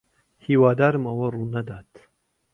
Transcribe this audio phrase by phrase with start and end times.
[0.45, 1.91] ھیوادارم ئەوە ڕوونەدات.